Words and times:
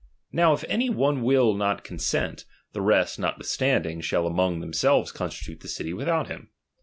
Now, 0.31 0.53
if 0.53 0.63
any 0.67 0.89
one 0.89 1.21
will 1.21 1.53
not 1.53 1.83
consent, 1.83 2.45
the 2.73 2.81
rest, 2.81 3.19
notwithstanding, 3.19 4.01
shall 4.01 4.25
among 4.25 4.59
themselves 4.59 5.11
constitute 5.11 5.59
the 5.59 5.67
city 5.67 5.93
without 5.93 6.27
him. 6.27 6.49